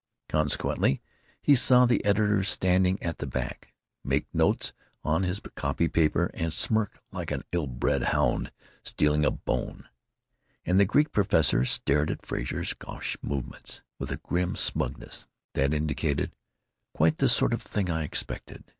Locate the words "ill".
7.51-7.67